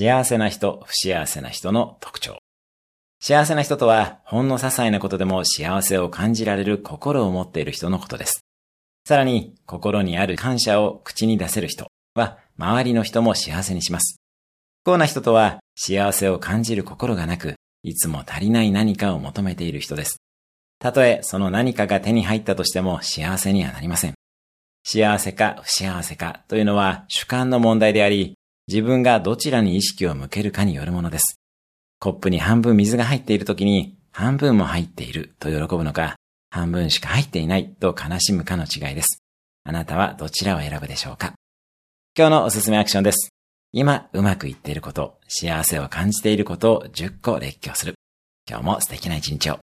[0.00, 2.38] 幸せな人、不幸せな人の特徴。
[3.20, 8.44] 幸せな人とは、ほんの些細なことでも幸せを感じられる心を持っている人のことです。
[9.08, 14.20] さらに、心にある感謝を口に出せる人は、周りの人も幸せにします。
[14.84, 20.18] 不幸な人とは、幸せを感じる心がなく、いつも足りない何かを求めている人です。
[20.78, 24.14] たとえその何かが手に入ったとしても幸せにはなりません。
[24.84, 28.37] 幸せか不幸せかというのは主観の問題であり、
[28.68, 31.40] 自分がどちらに意識を向けるかによるものです。
[32.00, 36.16] コップに半分水が入っている時に、半分も入っていると喜ぶのか、
[36.50, 39.22] 半分しか入っていないと悲しむかの違いです。
[39.64, 41.32] あなたはどちらを選ぶでしょうか？
[42.16, 43.30] 今日のおすすめアクションです。
[43.72, 47.94] 今うまくいっていること、幸せを感じていることを10個列挙する。
[48.46, 49.58] 今日も素敵な一日を。